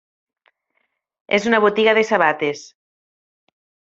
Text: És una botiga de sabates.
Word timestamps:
És 1.39 1.45
una 1.51 1.59
botiga 1.67 1.95
de 1.99 2.05
sabates. 2.13 2.63